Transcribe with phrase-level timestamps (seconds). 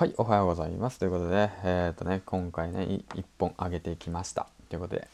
[0.00, 0.98] はい、おはようございます。
[0.98, 4.46] ということで、えっ、ー、とね、今回ね、1本上げてきました。
[4.70, 5.08] ということで、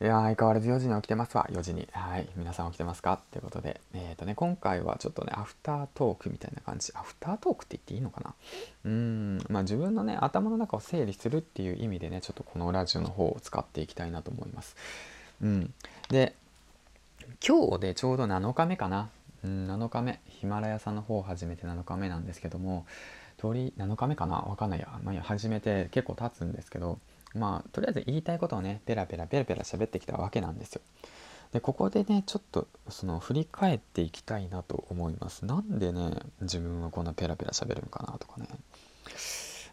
[0.00, 1.86] いや相変わらず4時に起きてますわ、4時に。
[1.92, 3.20] はい、皆さん起きてますか？
[3.30, 6.92] ということで、えっ、ー、とね、今回はちょっとね、アフタートークみたいな感じ。
[6.96, 8.34] アフタートークって言っていいのかな？
[8.86, 14.74] うーん、まあ自分のね、頭の中を整理するっていう意味でね、ちょっとこのラジオの方を使っていきたいなと思います。
[15.40, 15.72] うん。
[16.08, 16.34] で、
[17.46, 19.10] 今日でちょうど7日目かな。
[19.44, 20.18] うん、7日目。
[20.26, 22.84] ヒマラヤさんの方を始めて7日目なんですけども、
[23.38, 24.36] 鳥7日目かな？
[24.36, 26.98] わかんないや、まあ、始めて結構経つんですけど
[27.34, 30.82] まあとりあえず言いたいことをねペラペラペラペラ喋ってきたわけなんですよ。
[31.52, 35.46] でここでねちょっとその振り返っていきたいなと思います。
[35.46, 36.10] なんでね
[36.42, 38.46] 自分はこんなペラペラ喋るんかなとかね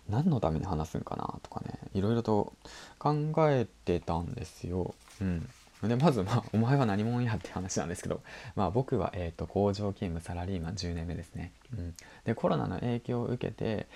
[0.07, 2.53] 何のために話すんかなとかねいろいろと
[2.99, 4.93] 考えてたんですよ。
[5.19, 5.49] うん。
[5.83, 8.21] でまず、まあ、お前は何者やって話なんですけど、
[8.55, 11.51] まあ、僕は、えーと、工場勤務サラリーマン10年目ですね。
[11.77, 11.93] うん、
[12.23, 13.87] でコロナの影響を受けて、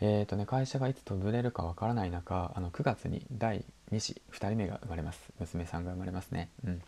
[0.00, 5.20] えーとね、会社がいつ潰れるかわからない中あの9月に第2子2人目が生まれます。
[5.38, 6.50] 娘さんが生まれますね。
[6.64, 6.82] うん。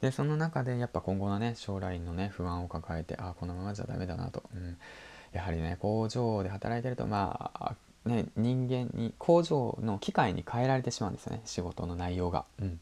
[0.00, 4.78] でその中でやっぱ今後のね将来のね不安を抱えてあこのままじゃダメだなと、うん、
[5.32, 7.74] やはりね工場で働いてるとまあ
[8.06, 11.42] ね人間に工場の機械に変えられてしまうんですよね。
[11.44, 12.44] 仕事の内容が。
[12.60, 12.80] うん。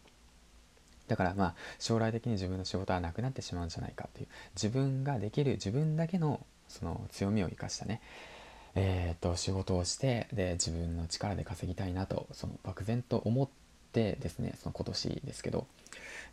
[1.08, 8.00] だからまあ将来的に自分の仕事はなくなってしまうんじゃないかっていう自分ができる自分だけのその強みを生かしたね
[8.74, 13.48] えー、と仕事をしてで自分の力で稼ぎたいなとその漠然と思っ
[13.92, 15.66] てですねその今年ですけど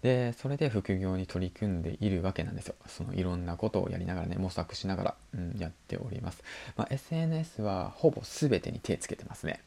[0.03, 2.75] でそれで副業に取り組んでいるわけなんですよ。
[2.87, 6.43] そのいろんなことをやりながらね模索しながら、うん、やっております、
[6.75, 9.61] まあ、SNS はほぼ全てに手つけてますね。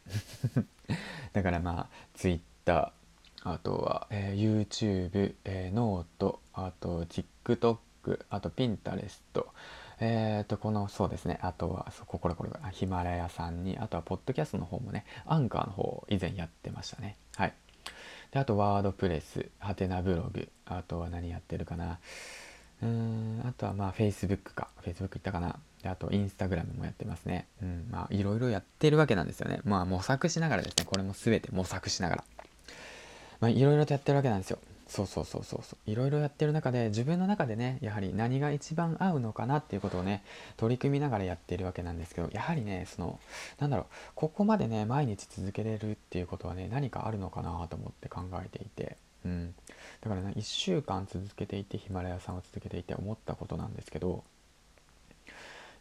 [1.33, 2.93] だからまあ Twitter
[3.43, 7.79] あとは、えー、YouTube、えー、ノート、あと TikTok、
[8.31, 9.21] あと Pinterest、
[10.01, 17.17] えっ、ー、と、この、そうですね、あとは、そこ、これこれ、ヒマラヤさんに、あとは、ポッドキャストの方もね、アンカーの方、以前やってましたね。
[17.37, 17.55] はい。
[18.31, 21.99] で、あと、ワードプレス、ハテナブログ、あとは何やってるかな。
[22.81, 24.69] うん、あとは、まあ、Facebook か。
[24.85, 25.59] Facebook 行ったかな。
[25.83, 27.49] で、あと、インスタグラムもやってますね。
[27.61, 29.61] うん、まあ、いろいろやってるわけなんですよね。
[29.65, 32.25] まあ、模索しながらですね、これも全て模索しながら。
[33.41, 34.59] まあ、いろいろとやってるわけなんですよ。
[34.89, 35.91] そうそうそうそうそう。
[35.91, 40.25] いろいろやってる中で自分の中でねやはり何が一番合うのかなっていうことをね
[40.57, 43.21] 取り組みながらやっているわけなんですけどやはりねその
[43.59, 48.97] なんだろうここまでね毎日続けれるっていうことはね何かあるのかなと思って考えていて、
[49.27, 49.55] うん、
[50.01, 54.25] だからね1週間続けていてヒマラヤさんを続けていて思ったことなんですけど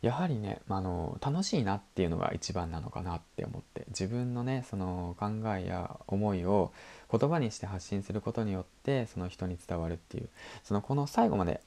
[0.01, 6.71] やはりね、まあの楽しいなっていうのが一番なのかなって思って自分のねその考えや思いを
[7.11, 10.29] 言葉にして発信することによってその人に伝わるっていう
[10.63, 11.61] そのこの最後まで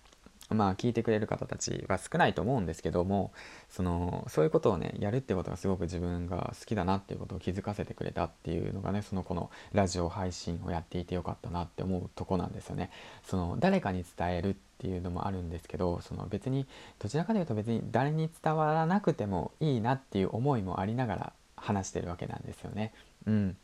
[0.51, 3.33] まあ聞いてくれる方たちは少ないと思うんですけども
[3.69, 12.91] そのそういうことをねやるってことがすごく自分が好きだなっていうことを気づかせてくれたっていうのがねそのこのラジオ配信をやっていてよかったなって思うとこなんですよね。
[13.25, 16.67] その誰かに伝えるっていうのもあるんですけどその別に
[16.99, 22.95] どちらかというと別に誰に伝わらなくてもいいなっていう思いもありながら話してるわけなんですよね。
[23.27, 23.57] うん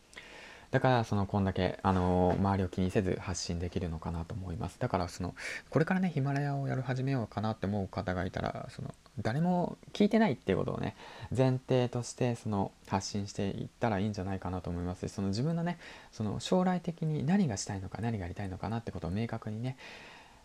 [0.72, 5.34] だからそのこんだけ、あのー、周りを気にせず発信できるのかなと思いますだからその
[5.70, 10.96] これからねヒマラヤをやる始めようかなって思う方がいたらその誰も聞いてないっていうことをね
[11.34, 15.78] 前提としてその発信していったらいいんじゃないかなと思いますしその自分のね
[16.10, 19.76] その将来的に何がしたいのか何がやりたいのかなってことを明確にね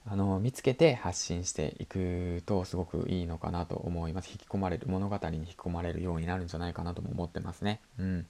[0.05, 4.29] あの見つけて発信していくとすごくいいのかなと思います。
[4.31, 7.81] 引き込まれる物語に引き込まれるようになるんじゃないかなとも思ってますね。
[7.99, 8.27] うん。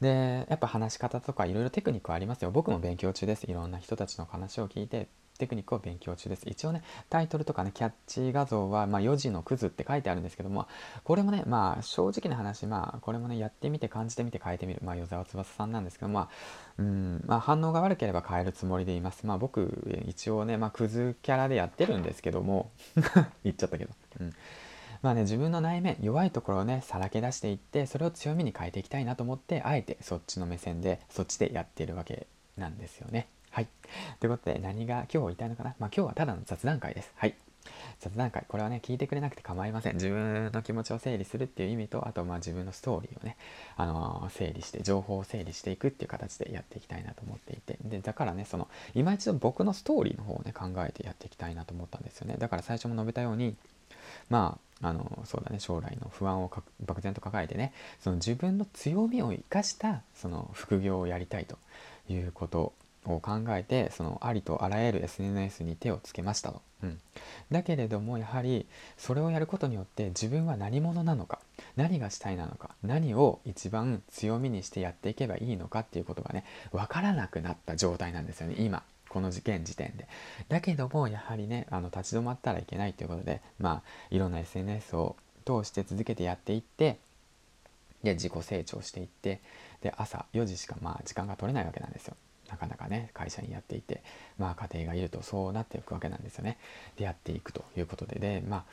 [0.00, 2.50] でやっぱ話し方とかいろいろテクニックありますよ。
[2.50, 3.44] 僕も勉強中です。
[3.44, 5.08] いろんな人たちの話を聞いて。
[5.38, 6.48] テクニックを勉強中です。
[6.48, 10.66] 一応ねタイトルとかねキャッチ画像は、まあ、4時のクズって書いてあるんですけども
[11.04, 14.80] これもねまあ正直な話まあこれもねやってみて感じてみて変えてみる。
[14.84, 16.28] まあ与沢翼さんなんですけどまあ
[16.78, 19.26] うんまあ反応が悪ければ変えるつもりでいます。
[19.26, 22.70] まあ僕一応ねまあクズキャラでやってるんですけども
[23.44, 23.90] 言っちゃったけど。
[24.20, 24.32] うん。
[25.02, 32.26] まあね自分の内面弱いところをねさらけ出していってそれを強みに変えていきたいなと思ってあえてそっちの目線でそっちでやっているわけ
[32.56, 33.28] なんですよね。
[33.56, 33.68] はい。
[34.20, 35.74] ということで何が今日言いたいのかな？
[35.78, 37.10] まあ今日はただの雑談会です。
[37.16, 37.34] はい。
[38.00, 43.38] 雑談会これはね聞いてくれなくて構いません自分の気持ちを整理するっていう意味とあとまあ自分のストーリーをね、
[43.78, 53.56] あのー、整理して情報を整理していくっていう形でやっていきたいなと思っていてでだからねその今一度僕のストーリーの方をね考えてやっていきたいなと思ったんですよねだから最初も述べたように
[54.28, 56.52] まああのそうだね将来の不安を
[56.84, 61.56] 漠然と抱えてねその自分の強みを生かしたその副業をやりたいと
[62.10, 62.74] いうこと
[63.14, 66.98] を考えてそのありとあらゆる SNS に手をつけましたと、うん、
[67.50, 68.66] だけれどもやはり
[68.96, 71.38] それをやることによって自分は何者なのか
[71.76, 80.08] 何がしたいなのか何を一番強みにしてやっていけばいいのかっていうことがね分からなくなった状態なんですよね今この事件時点で。
[80.48, 85.16] だけどもやはりねあの立ち止まったらいけないということでまあいろんな SNS を
[85.46, 86.98] 通して続けてやっていって
[88.02, 89.40] で自己成長していって
[89.80, 92.16] で朝4時しかまあ時間が取れないわけなんですよ。
[92.48, 94.02] なかなかね会社にやっていて
[94.38, 96.58] まあ家庭がいるとそうなっていくわけなんですよね。
[96.96, 98.18] でやっていくということで。
[98.18, 98.64] で、まあ、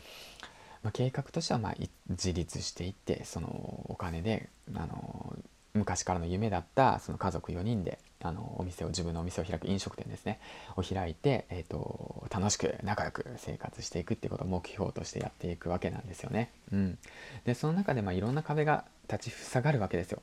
[0.83, 1.75] まあ、計画としてはまあ
[2.09, 5.37] 自立していってそのお金であの
[5.73, 10.39] 昔からの夢だったその家族4人であのお店を自分のお店を開く飲食店ですね
[10.75, 16.49] を開いて、えーと、楽しく仲良く生活していくっていうことを目標としてやっていくわけなんですよね。
[16.71, 16.97] うん、
[17.45, 20.21] でその中でまあいろんな壁が立ち塞がるわけですよ。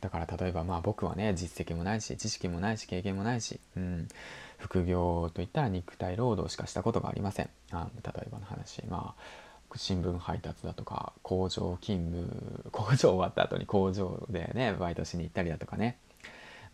[0.00, 4.08] だから例えばまあ僕はね実績もないし知識もないし経験もないし、うん、
[4.58, 7.50] 副業といったら肉体労働しかしたことがありません。
[7.70, 15.98] あ例えばの話まあ新聞配達だとか工場勤務工場終わった後に工場でねバイトしに行ったりだとかね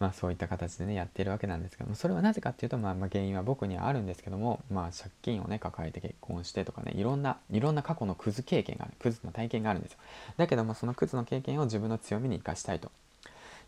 [0.03, 9.99] まあ、そういった形でねやってるわけなんですけどもそれはなぜかっていうと、まあ、まあ原因は僕にはあるんですけども、まあ、借金をね抱えて結婚してとかねいろんないろんな過去のクズ経験があるクズの体験があるんですよ。
[10.39, 12.91] だけどもそのクズの経験を自分の強みに生かしたいと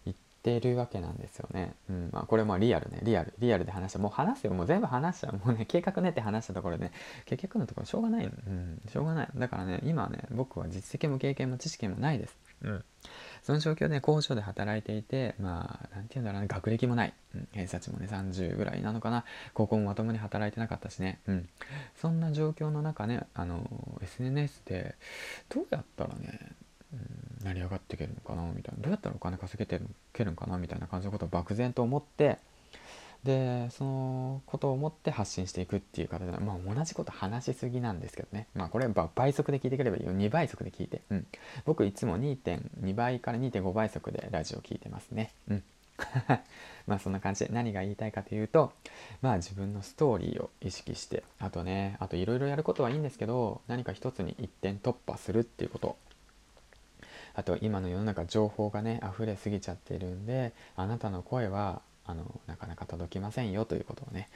[0.04, 6.92] 言ってるわけなんですよね、うんまあ、これもリアルねリアルリアルで話したもう話すよもう全部話しちゃうもうね計画ねって話したところで、ね、
[7.26, 9.28] 結局のところしょうがない、うん、しょうがない。
[9.36, 12.36] だからね今ね僕は実績も経験も知識もないです。
[12.62, 12.84] うん、
[13.44, 19.24] その状況で工場で働いていてまあ何て言うんだろうね学歴もない、うん、偏差値もね30ぐらいなのかな。
[19.52, 21.48] 高校もまともに働いてなかったしね、うん、
[21.94, 23.68] そんな状況の中ねあの
[24.02, 24.94] SNS で
[25.50, 26.52] どうやったらね、
[27.42, 28.82] 成り上がっていけるのかなみたいな。
[28.82, 32.38] どうやったらお金稼げてるけるんかなみたいな感じのことを漠然と思って
[33.24, 38.48] でそのことを思って発信していくっていう形で、まあ、同じこと話しすぎなんですけどね。
[38.54, 40.12] まあこれは倍速で聞いてくればいいよ。
[40.12, 41.26] 2倍速で聞いて、うん、
[41.64, 45.32] 僕いつも2.2倍から2.5倍速でラジオ聞いてますね。
[45.48, 45.62] うん。
[46.86, 48.72] まあそんな感じで何が言いたいかというと
[49.22, 55.96] まあ自分のストーリーを意識してあとねあといろいろやることはいいんですけど何か一つに一点突破するっていうこと。
[57.36, 64.28] あと今の世の中情報がね溢れすぎちゃってるんであなたの声はあのなかなか届きませんよということをね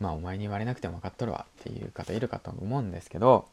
[0.00, 3.46] まあお前に言われなくても分かっとるわっていう方いるかと思うんですけど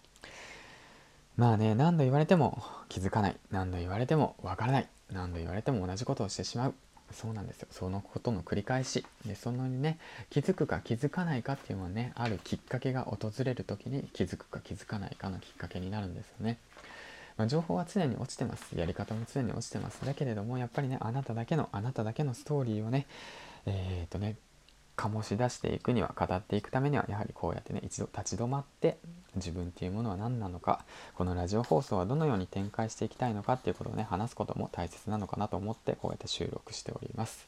[1.37, 6.73] まあね何度言われても気づかない何度言われても分からない何度言われても同じことをしてしまう。
[7.11, 7.67] そうなんですよ。
[7.71, 9.03] そのことの繰り返し。
[9.25, 9.97] でそのにね
[10.29, 16.57] 気づくか気づかないかっていうのはねあるきっかけが訪れる時に気づくか気づかないかのきっかけになるんですよね。
[17.37, 18.77] まあ、情報は常に落ちてます。
[18.77, 20.05] やり方も常に落ちてます。
[20.05, 23.07] だけれどもやっぱりねあなただけのあなただけのストーリーをね
[23.71, 24.37] えっ、とね
[24.99, 28.97] 醸し出していくには語っていくためにはやはりこうやってね一度立ち止まって
[29.35, 30.83] 自分っていうものは何なのか
[31.15, 37.47] このラジオ放送はどのように展開していきたいのかっていうことをね話すことも大切なのかなと思ってこうやって収録しております。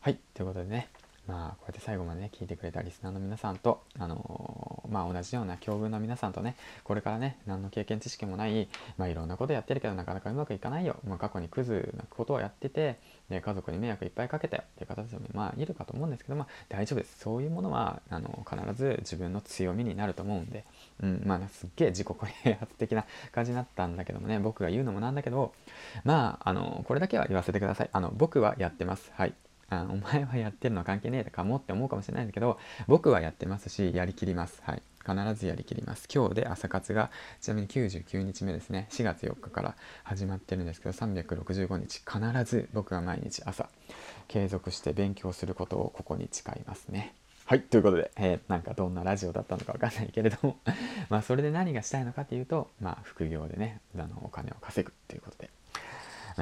[0.00, 0.88] はいということでね
[1.28, 12.98] まあこうやって最後までね聞いてくれたリスナーの皆さんとあのー、まあ同じような境遇の皆さんとねこれからね何の経験知識もないまあいろんなことやってるけどなかなかうまくいかないよ、まあ、過去にクズなことをやってて
[13.30, 14.64] で家族に迷惑いっぱいかけたよ。
[14.66, 17.18] っていう形でもまあいるかと思うんですけどまあ大丈夫です。
[17.20, 20.64] そういうものはあの必ず自分の強みになると思うんで、
[21.02, 22.08] うん、まあ、すっげえ自己
[22.42, 24.38] 啓発的な感じになったんだけどもね。
[24.38, 25.54] 僕が言うのもなんだけど
[26.04, 27.90] まああのこれだけは言わせてください。
[27.92, 29.10] あの僕はやってます。
[29.14, 29.34] はい。
[29.70, 34.60] あお前はやってるの関係ねえかもって思うかもしれないんだけど僕はやってますしやりきります。
[34.64, 34.82] はい。
[35.10, 36.08] 必ずやりきります。
[36.12, 38.86] 今日で朝活がちなみに99日目ですね。
[38.90, 43.68] 4月4日から始まってるんですけど365日必ず僕は毎日朝
[44.28, 47.14] 継続して勉強することをここに誓いますね。
[47.46, 50.58] はいということで、えー、なんかどんなラジオだったのかわかんないけれども。
[51.10, 55.50] まあそれで何がしたいのかっていうとまあ副業でねあのお金を稼ぐっていうことで。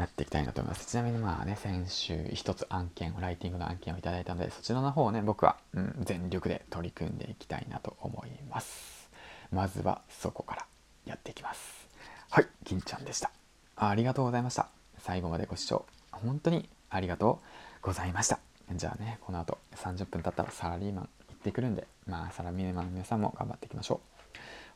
[0.01, 0.87] やっていきたいなと思います。
[0.87, 9.11] ちなみにまあね、先週一つ案件、ライティングの案件をいただいたので、そちらの方をね、僕は、うん、全力で取り組んでいきたいなと思います。
[9.51, 10.67] まずはそこから
[11.07, 11.89] やっていきます。
[12.31, 13.31] はい、銀ちゃんでした。
[13.77, 14.69] ありがとうございました。
[14.99, 17.41] 最後までご視聴、本当にありがと
[17.83, 18.39] うございました。
[18.73, 24.19] じゃあね、この後30分経ったらサラリーマン行ってくるんで、まあサラリーマンの皆さんも頑張っていきましょう。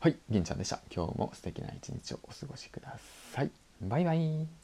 [0.01, 0.81] はい、銀ちゃんでした。
[0.95, 2.99] 今日も素敵な一日をお過ごしくだ
[3.33, 3.51] さい。
[3.83, 4.62] バイバイ。